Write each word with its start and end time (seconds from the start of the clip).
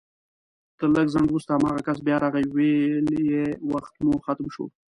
تر 0.77 0.87
لږ 0.95 1.07
ځنډ 1.13 1.27
وروسته 1.29 1.51
هماغه 1.53 1.81
کس 1.87 1.97
بيا 2.07 2.17
راغی 2.23 2.45
ويل 2.55 3.07
يې 3.29 3.43
وخت 3.71 3.93
مو 4.05 4.15
ختم 4.25 4.47
شو 4.53 4.65